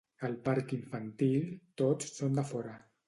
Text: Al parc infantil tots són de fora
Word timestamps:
Al 0.27 0.31
parc 0.47 0.71
infantil 0.77 1.45
tots 1.83 2.11
són 2.17 2.41
de 2.41 2.47
fora 2.55 2.73